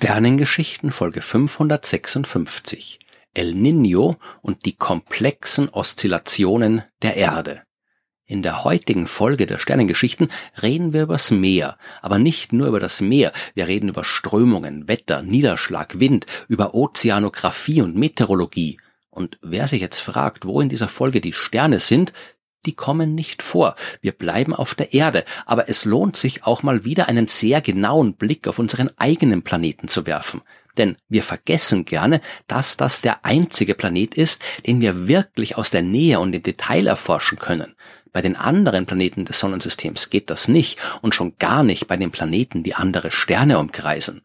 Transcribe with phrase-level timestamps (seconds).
[0.00, 3.00] Sternengeschichten Folge 556
[3.34, 7.62] El Niño und die komplexen Oszillationen der Erde.
[8.24, 10.30] In der heutigen Folge der Sternengeschichten
[10.62, 15.22] reden wir übers Meer, aber nicht nur über das Meer, wir reden über Strömungen, Wetter,
[15.22, 18.78] Niederschlag, Wind, über Ozeanographie und Meteorologie.
[19.10, 22.12] Und wer sich jetzt fragt, wo in dieser Folge die Sterne sind,
[22.66, 23.76] die kommen nicht vor.
[24.00, 28.14] Wir bleiben auf der Erde, aber es lohnt sich auch mal wieder einen sehr genauen
[28.14, 30.42] Blick auf unseren eigenen Planeten zu werfen.
[30.76, 35.82] Denn wir vergessen gerne, dass das der einzige Planet ist, den wir wirklich aus der
[35.82, 37.74] Nähe und im Detail erforschen können.
[38.12, 42.10] Bei den anderen Planeten des Sonnensystems geht das nicht und schon gar nicht bei den
[42.10, 44.22] Planeten, die andere Sterne umkreisen.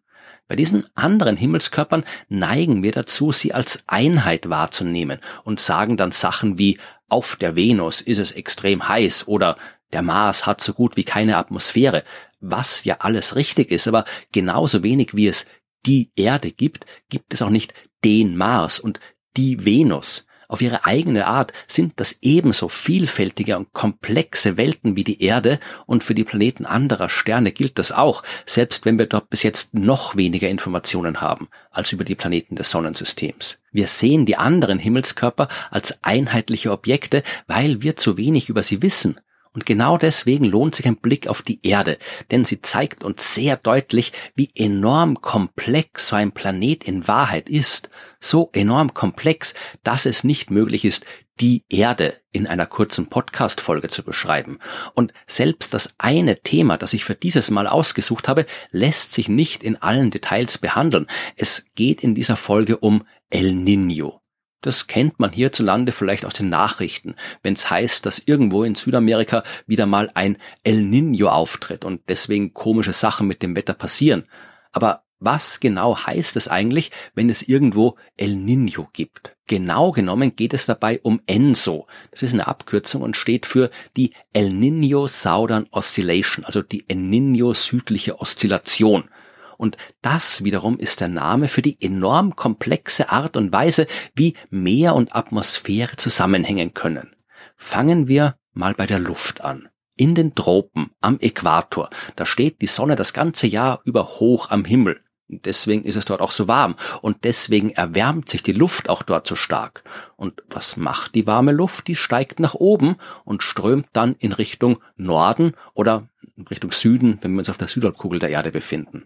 [0.48, 6.58] Bei diesen anderen Himmelskörpern neigen wir dazu, sie als Einheit wahrzunehmen und sagen dann Sachen
[6.58, 6.80] wie
[7.14, 9.56] auf der Venus ist es extrem heiß oder
[9.92, 12.04] der Mars hat so gut wie keine Atmosphäre,
[12.40, 15.46] was ja alles richtig ist, aber genauso wenig wie es
[15.86, 18.80] die Erde gibt, gibt es auch nicht den Mars.
[18.80, 19.00] Und
[19.38, 25.24] die Venus auf ihre eigene Art sind das ebenso vielfältige und komplexe Welten wie die
[25.24, 29.42] Erde und für die Planeten anderer Sterne gilt das auch, selbst wenn wir dort bis
[29.42, 33.58] jetzt noch weniger Informationen haben als über die Planeten des Sonnensystems.
[33.72, 39.20] Wir sehen die anderen Himmelskörper als einheitliche Objekte, weil wir zu wenig über sie wissen
[39.54, 41.98] und genau deswegen lohnt sich ein Blick auf die Erde,
[42.32, 47.90] denn sie zeigt uns sehr deutlich, wie enorm komplex so ein Planet in Wahrheit ist.
[48.20, 51.06] So enorm komplex, dass es nicht möglich ist,
[51.40, 54.60] die Erde in einer kurzen Podcast-Folge zu beschreiben.
[54.94, 59.64] Und selbst das eine Thema, das ich für dieses Mal ausgesucht habe, lässt sich nicht
[59.64, 61.08] in allen Details behandeln.
[61.36, 64.23] Es geht in dieser Folge um El Niño.
[64.64, 69.44] Das kennt man hierzulande vielleicht aus den Nachrichten, wenn es heißt, dass irgendwo in Südamerika
[69.68, 74.24] wieder mal ein El Niño auftritt und deswegen komische Sachen mit dem Wetter passieren.
[74.72, 79.36] Aber was genau heißt es eigentlich, wenn es irgendwo El Niño gibt?
[79.48, 81.88] Genau genommen geht es dabei um ENSO.
[82.12, 86.98] Das ist eine Abkürzung und steht für die El Niño Southern Oscillation, also die El
[86.98, 89.10] Niño südliche Oszillation.
[89.58, 94.96] Und das wiederum ist der Name für die enorm komplexe Art und Weise, wie Meer
[94.96, 97.16] und Atmosphäre zusammenhängen können.
[97.56, 99.70] Fangen wir mal bei der Luft an.
[99.96, 104.66] In den Tropen, am Äquator, da steht die Sonne das ganze Jahr über hoch am
[104.66, 105.00] Himmel.
[105.30, 109.26] Deswegen ist es dort auch so warm und deswegen erwärmt sich die Luft auch dort
[109.26, 109.84] so stark.
[110.16, 111.88] Und was macht die warme Luft?
[111.88, 116.08] Die steigt nach oben und strömt dann in Richtung Norden oder
[116.50, 119.06] Richtung Süden, wenn wir uns auf der Südhalbkugel der Erde befinden.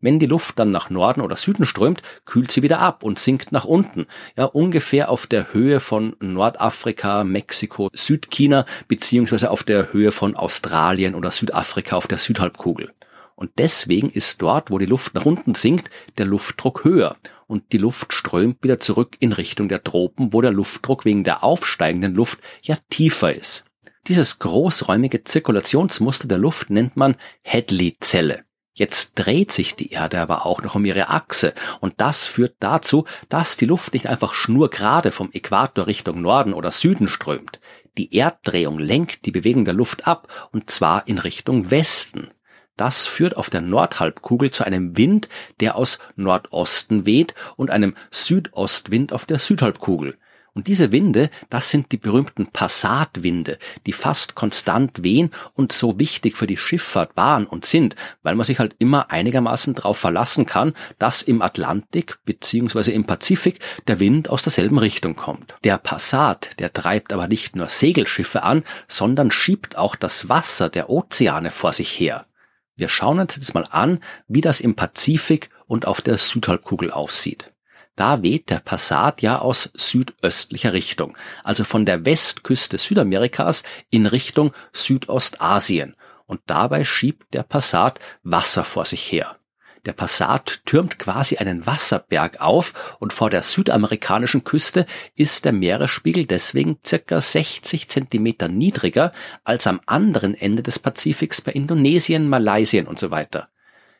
[0.00, 3.50] Wenn die Luft dann nach Norden oder Süden strömt, kühlt sie wieder ab und sinkt
[3.50, 4.06] nach unten.
[4.36, 11.16] Ja, ungefähr auf der Höhe von Nordafrika, Mexiko, Südchina, beziehungsweise auf der Höhe von Australien
[11.16, 12.92] oder Südafrika auf der Südhalbkugel.
[13.34, 17.16] Und deswegen ist dort, wo die Luft nach unten sinkt, der Luftdruck höher.
[17.46, 21.42] Und die Luft strömt wieder zurück in Richtung der Tropen, wo der Luftdruck wegen der
[21.42, 23.64] aufsteigenden Luft ja tiefer ist.
[24.06, 28.44] Dieses großräumige Zirkulationsmuster der Luft nennt man Hadley-Zelle.
[28.78, 33.06] Jetzt dreht sich die Erde aber auch noch um ihre Achse und das führt dazu,
[33.28, 37.58] dass die Luft nicht einfach schnurgerade vom Äquator Richtung Norden oder Süden strömt.
[37.96, 42.28] Die Erddrehung lenkt die Bewegung der Luft ab und zwar in Richtung Westen.
[42.76, 45.28] Das führt auf der Nordhalbkugel zu einem Wind,
[45.58, 50.16] der aus Nordosten weht und einem Südostwind auf der Südhalbkugel.
[50.58, 56.36] Und diese Winde, das sind die berühmten Passatwinde, die fast konstant wehen und so wichtig
[56.36, 60.74] für die Schifffahrt waren und sind, weil man sich halt immer einigermaßen darauf verlassen kann,
[60.98, 62.90] dass im Atlantik bzw.
[62.90, 65.54] im Pazifik der Wind aus derselben Richtung kommt.
[65.62, 70.90] Der Passat, der treibt aber nicht nur Segelschiffe an, sondern schiebt auch das Wasser der
[70.90, 72.26] Ozeane vor sich her.
[72.74, 77.52] Wir schauen uns jetzt mal an, wie das im Pazifik und auf der Südhalbkugel aussieht.
[77.98, 84.52] Da weht der Passat ja aus südöstlicher Richtung, also von der Westküste Südamerikas in Richtung
[84.72, 85.96] Südostasien.
[86.24, 89.36] Und dabei schiebt der Passat Wasser vor sich her.
[89.84, 94.86] Der Passat türmt quasi einen Wasserberg auf und vor der südamerikanischen Küste
[95.16, 99.12] ist der Meeresspiegel deswegen circa 60 Zentimeter niedriger
[99.42, 103.48] als am anderen Ende des Pazifiks bei Indonesien, Malaysien und so weiter.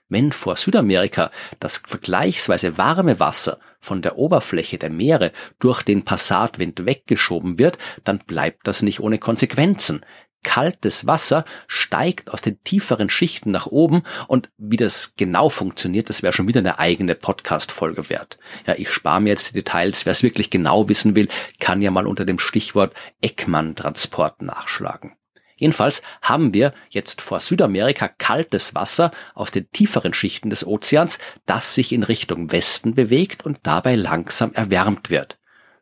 [0.09, 6.87] Wenn vor Südamerika das vergleichsweise warme Wasser von der Oberfläche der Meere durch den Passatwind
[6.87, 10.05] weggeschoben wird, dann bleibt das nicht ohne Konsequenzen.
[10.45, 16.23] Kaltes Wasser steigt aus den tieferen Schichten nach oben und wie das genau funktioniert, das
[16.23, 18.39] wäre schon wieder eine eigene Podcast-Folge wert.
[18.67, 20.07] Ja, ich spare mir jetzt die Details.
[20.07, 21.29] Wer es wirklich genau wissen will,
[21.59, 25.19] kann ja mal unter dem Stichwort Eckmann-Transport nachschlagen.
[25.59, 31.75] Jedenfalls haben wir jetzt vor Südamerika kaltes Wasser aus den tieferen Schichten des Ozeans, das
[31.75, 35.39] sich in Richtung Westen bewegt und dabei langsam erwärmt wird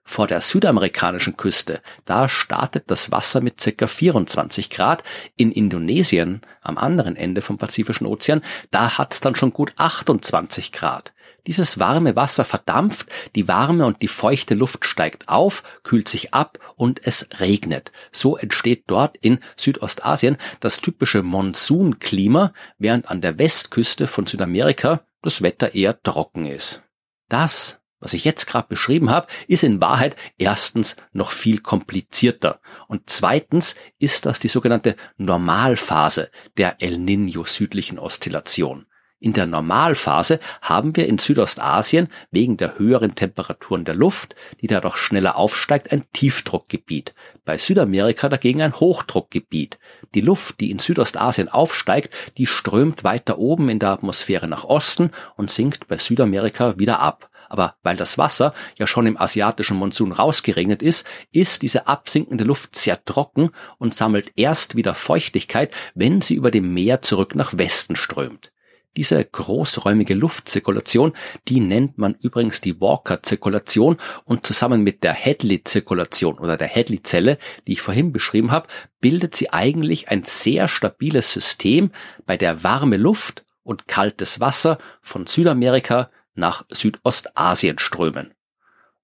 [0.06, 3.86] vor der südamerikanischen Küste, da startet das Wasser mit ca.
[3.86, 5.02] 24 Grad.
[5.36, 8.40] In Indonesien, am anderen Ende vom Pazifischen Ozean,
[8.70, 11.12] da hat's dann schon gut 28 Grad.
[11.46, 16.58] Dieses warme Wasser verdampft, die warme und die feuchte Luft steigt auf, kühlt sich ab
[16.74, 17.92] und es regnet.
[18.10, 25.42] So entsteht dort in Südostasien das typische Monsunklima, während an der Westküste von Südamerika das
[25.42, 26.82] Wetter eher trocken ist.
[27.28, 33.04] Das was ich jetzt gerade beschrieben habe, ist in Wahrheit erstens noch viel komplizierter und
[33.06, 38.86] zweitens ist das die sogenannte Normalphase der El Niño südlichen Oszillation.
[39.18, 44.98] In der Normalphase haben wir in Südostasien wegen der höheren Temperaturen der Luft, die dadurch
[44.98, 47.14] schneller aufsteigt, ein Tiefdruckgebiet.
[47.46, 49.78] Bei Südamerika dagegen ein Hochdruckgebiet.
[50.14, 55.10] Die Luft, die in Südostasien aufsteigt, die strömt weiter oben in der Atmosphäre nach Osten
[55.36, 57.30] und sinkt bei Südamerika wieder ab.
[57.48, 62.76] Aber weil das Wasser ja schon im asiatischen Monsun rausgeregnet ist, ist diese absinkende Luft
[62.76, 67.96] sehr trocken und sammelt erst wieder Feuchtigkeit, wenn sie über dem Meer zurück nach Westen
[67.96, 68.52] strömt.
[68.96, 71.12] Diese großräumige Luftzirkulation,
[71.48, 77.72] die nennt man übrigens die Walker-Zirkulation und zusammen mit der Hadley-Zirkulation oder der Hadley-Zelle, die
[77.72, 78.68] ich vorhin beschrieben habe,
[79.00, 81.90] bildet sie eigentlich ein sehr stabiles System,
[82.24, 88.32] bei der warme Luft und kaltes Wasser von Südamerika nach Südostasien strömen.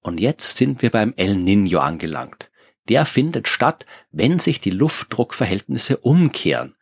[0.00, 2.50] Und jetzt sind wir beim El Niño angelangt.
[2.88, 6.74] Der findet statt, wenn sich die Luftdruckverhältnisse umkehren.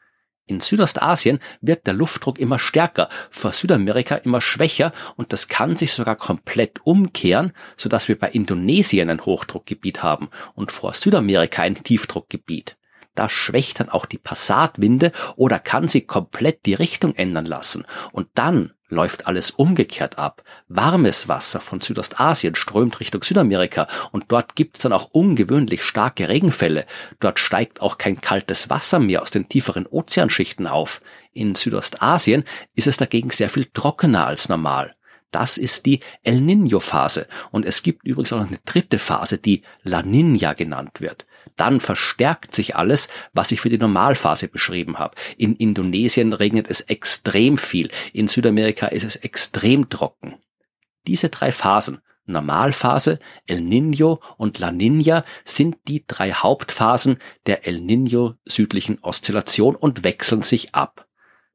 [0.51, 5.93] In Südostasien wird der Luftdruck immer stärker, vor Südamerika immer schwächer und das kann sich
[5.93, 12.77] sogar komplett umkehren, sodass wir bei Indonesien ein Hochdruckgebiet haben und vor Südamerika ein Tiefdruckgebiet.
[13.15, 17.87] Da schwächt dann auch die Passatwinde oder kann sie komplett die Richtung ändern lassen.
[18.13, 20.43] Und dann läuft alles umgekehrt ab.
[20.69, 26.85] Warmes Wasser von Südostasien strömt Richtung Südamerika und dort gibt's dann auch ungewöhnlich starke Regenfälle.
[27.21, 31.01] Dort steigt auch kein kaltes Wasser mehr aus den tieferen Ozeanschichten auf.
[31.33, 32.45] In Südostasien
[32.75, 34.95] ist es dagegen sehr viel trockener als normal.
[35.31, 37.27] Das ist die El Niño-Phase.
[37.53, 41.27] Und es gibt übrigens auch noch eine dritte Phase, die La Niña genannt wird.
[41.57, 45.17] Dann verstärkt sich alles, was ich für die Normalphase beschrieben habe.
[45.37, 47.91] In Indonesien regnet es extrem viel.
[48.13, 50.37] In Südamerika ist es extrem trocken.
[51.07, 57.81] Diese drei Phasen, Normalphase, El Niño und La Niña sind die drei Hauptphasen der El
[57.81, 61.07] Niño südlichen Oszillation und wechseln sich ab.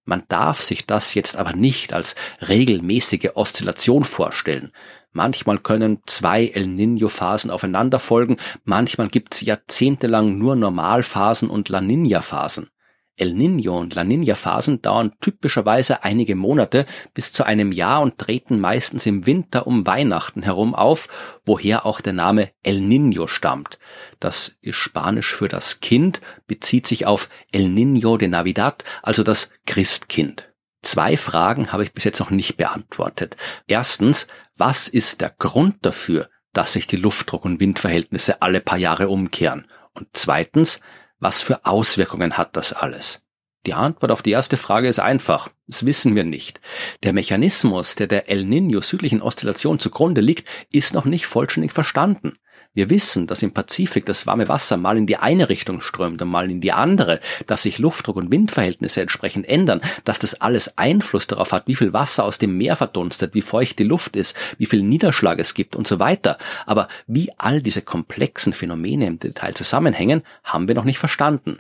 [0.04, 2.16] Man darf sich das jetzt aber nicht als
[2.48, 4.72] regelmäßige Oszillation vorstellen.
[5.16, 8.36] Manchmal können zwei El Niño-Phasen aufeinander folgen,
[8.66, 12.68] manchmal gibt es jahrzehntelang nur Normalphasen und La Niña-Phasen.
[13.16, 18.60] El Niño und La Niña-Phasen dauern typischerweise einige Monate bis zu einem Jahr und treten
[18.60, 21.08] meistens im Winter um Weihnachten herum auf,
[21.46, 23.80] woher auch der Name El Niño stammt.
[24.20, 29.50] Das ist Spanisch für das Kind, bezieht sich auf El Niño de Navidad, also das
[29.66, 30.54] Christkind.
[30.86, 33.38] Zwei Fragen habe ich bis jetzt noch nicht beantwortet.
[33.66, 39.10] Erstens, was ist der Grund dafür, dass sich die Luftdruck- und Windverhältnisse alle paar Jahre
[39.10, 39.66] umkehren?
[39.96, 40.82] Und zweitens,
[41.18, 43.24] was für Auswirkungen hat das alles?
[43.66, 45.50] Die Antwort auf die erste Frage ist einfach.
[45.66, 46.62] Das wissen wir nicht.
[47.02, 52.38] Der Mechanismus, der der El Niño südlichen Oszillation zugrunde liegt, ist noch nicht vollständig verstanden.
[52.76, 56.28] Wir wissen, dass im Pazifik das warme Wasser mal in die eine Richtung strömt und
[56.28, 61.26] mal in die andere, dass sich Luftdruck und Windverhältnisse entsprechend ändern, dass das alles Einfluss
[61.26, 64.66] darauf hat, wie viel Wasser aus dem Meer verdunstet, wie feucht die Luft ist, wie
[64.66, 66.38] viel Niederschlag es gibt und so weiter.
[66.66, 71.60] Aber wie all diese komplexen Phänomene im Detail zusammenhängen, haben wir noch nicht verstanden.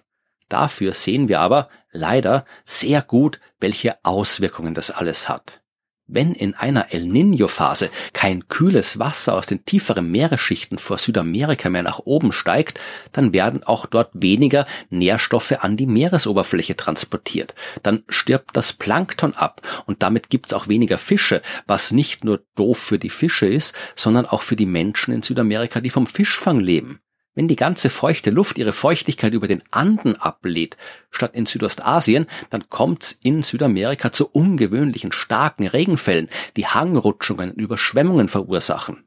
[0.49, 5.61] Dafür sehen wir aber leider sehr gut, welche Auswirkungen das alles hat.
[6.07, 11.81] Wenn in einer El Niño-Phase kein kühles Wasser aus den tieferen Meeresschichten vor Südamerika mehr
[11.81, 12.79] nach oben steigt,
[13.11, 17.55] dann werden auch dort weniger Nährstoffe an die Meeresoberfläche transportiert.
[17.81, 22.77] Dann stirbt das Plankton ab und damit gibt's auch weniger Fische, was nicht nur doof
[22.77, 26.99] für die Fische ist, sondern auch für die Menschen in Südamerika, die vom Fischfang leben.
[27.35, 30.77] Wenn die ganze feuchte Luft ihre Feuchtigkeit über den Anden ablädt,
[31.11, 38.29] statt in Südostasien, dann kommt's in Südamerika zu ungewöhnlichen starken Regenfällen, die Hangrutschungen und Überschwemmungen
[38.29, 39.03] verursachen.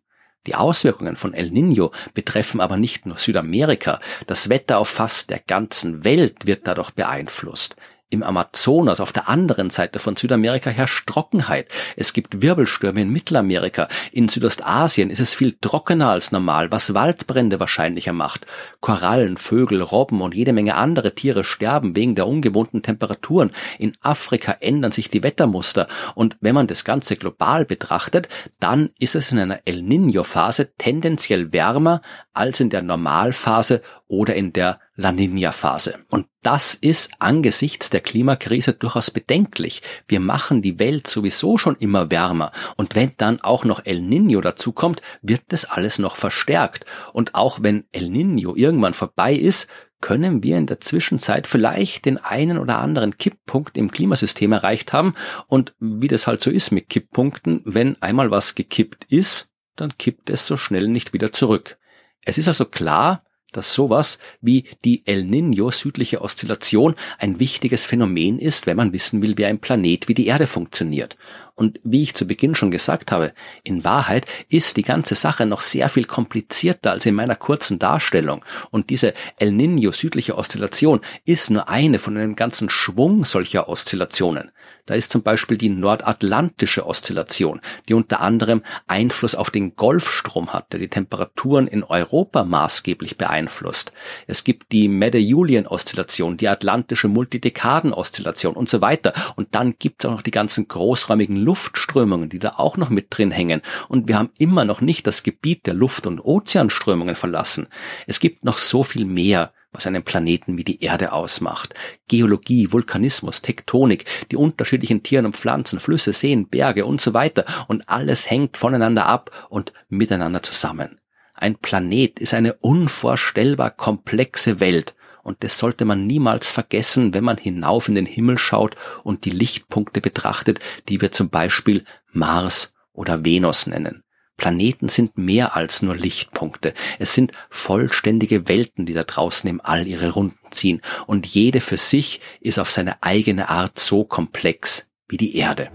[0.46, 5.40] Die Auswirkungen von El Niño betreffen aber nicht nur Südamerika, das Wetter auf fast der
[5.40, 7.76] ganzen Welt wird dadurch beeinflusst.
[8.10, 11.68] Im Amazonas auf der anderen Seite von Südamerika herrscht Trockenheit.
[11.94, 13.86] Es gibt Wirbelstürme in Mittelamerika.
[14.12, 18.46] In Südostasien ist es viel trockener als normal, was Waldbrände wahrscheinlicher macht.
[18.80, 23.50] Korallen, Vögel, Robben und jede Menge andere Tiere sterben wegen der ungewohnten Temperaturen.
[23.78, 25.86] In Afrika ändern sich die Wettermuster.
[26.14, 31.52] Und wenn man das Ganze global betrachtet, dann ist es in einer El Niño-Phase tendenziell
[31.52, 32.00] wärmer
[32.32, 35.98] als in der Normalphase oder in der La Nina-Phase.
[36.10, 39.82] Und das ist angesichts der Klimakrise durchaus bedenklich.
[40.08, 42.50] Wir machen die Welt sowieso schon immer wärmer.
[42.76, 46.86] Und wenn dann auch noch El Nino dazukommt, wird das alles noch verstärkt.
[47.12, 49.68] Und auch wenn El Nino irgendwann vorbei ist,
[50.00, 55.14] können wir in der Zwischenzeit vielleicht den einen oder anderen Kipppunkt im Klimasystem erreicht haben.
[55.46, 60.30] Und wie das halt so ist mit Kipppunkten, wenn einmal was gekippt ist, dann kippt
[60.30, 61.78] es so schnell nicht wieder zurück.
[62.22, 63.24] Es ist also klar,
[63.58, 69.20] dass sowas wie die El Niño südliche Oszillation ein wichtiges Phänomen ist, wenn man wissen
[69.20, 71.16] will, wie ein Planet wie die Erde funktioniert.
[71.56, 73.32] Und wie ich zu Beginn schon gesagt habe,
[73.64, 78.44] in Wahrheit ist die ganze Sache noch sehr viel komplizierter als in meiner kurzen Darstellung.
[78.70, 84.52] Und diese El Niño südliche Oszillation ist nur eine von einem ganzen Schwung solcher Oszillationen.
[84.88, 90.72] Da ist zum Beispiel die nordatlantische Oszillation, die unter anderem Einfluss auf den Golfstrom hat,
[90.72, 93.92] der die Temperaturen in Europa maßgeblich beeinflusst.
[94.26, 99.12] Es gibt die Medellin-Oszillation, die atlantische Multidekaden-Oszillation und so weiter.
[99.36, 103.08] Und dann gibt es auch noch die ganzen großräumigen Luftströmungen, die da auch noch mit
[103.10, 103.60] drin hängen.
[103.88, 107.66] Und wir haben immer noch nicht das Gebiet der Luft- und Ozeanströmungen verlassen.
[108.06, 111.72] Es gibt noch so viel mehr, was einen Planeten wie die Erde ausmacht.
[112.08, 117.44] Geologie, Vulkanismus, Tektonik, die unterschiedlichen Tieren und Pflanzen, Flüsse, Seen, Berge und so weiter.
[117.68, 120.98] Und alles hängt voneinander ab und miteinander zusammen.
[121.32, 124.96] Ein Planet ist eine unvorstellbar komplexe Welt.
[125.22, 129.30] Und das sollte man niemals vergessen, wenn man hinauf in den Himmel schaut und die
[129.30, 130.58] Lichtpunkte betrachtet,
[130.88, 134.02] die wir zum Beispiel Mars oder Venus nennen.
[134.38, 136.72] Planeten sind mehr als nur Lichtpunkte.
[136.98, 140.80] Es sind vollständige Welten, die da draußen im All ihre Runden ziehen.
[141.06, 145.70] Und jede für sich ist auf seine eigene Art so komplex wie die Erde.